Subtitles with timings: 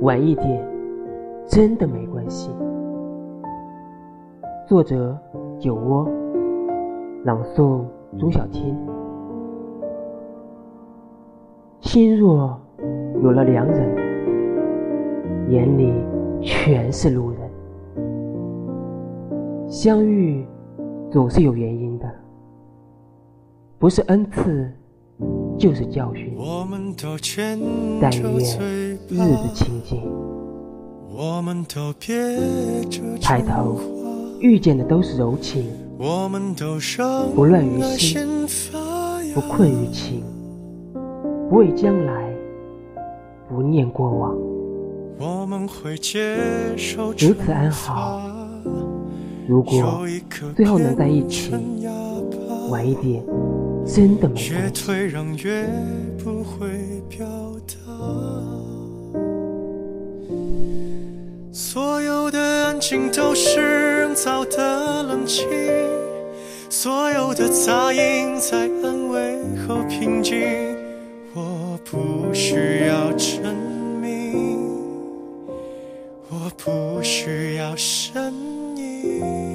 [0.00, 0.66] 晚一点
[1.46, 2.50] 真的没关系。
[4.66, 5.18] 作者：
[5.58, 6.08] 酒窝，
[7.24, 7.84] 朗诵：
[8.18, 8.74] 朱小天。
[11.80, 12.58] 心若
[13.22, 13.94] 有了良人，
[15.50, 15.92] 眼里
[16.40, 17.40] 全是路人。
[19.68, 20.46] 相遇
[21.10, 22.10] 总是有原因的，
[23.78, 24.72] 不是恩赐，
[25.60, 26.34] 就是教训。
[28.00, 28.34] 但愿
[29.08, 30.00] 日子清静，
[33.20, 33.78] 抬头
[34.40, 35.66] 遇见的都是柔情，
[37.34, 38.26] 不乱于心，
[39.34, 40.22] 不困于情。
[41.50, 42.34] 不畏将来，
[43.48, 44.34] 不念过往，
[47.18, 48.22] 如此安好。
[49.46, 50.06] 如果
[50.56, 51.52] 最后能在一起，
[52.70, 53.22] 晚一点
[53.84, 54.84] 真的没关系。
[61.52, 65.48] 所有的安静都是人造的冷清，
[66.68, 70.40] 所有的杂音在安慰后平静。
[71.34, 73.54] 我不需要证
[74.00, 74.58] 明，
[76.28, 78.32] 我不需要声
[78.76, 79.49] 音。